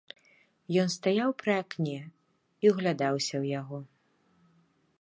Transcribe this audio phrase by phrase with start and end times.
[0.83, 3.77] Ён стаяў пры акне і ўглядаўся ў яго.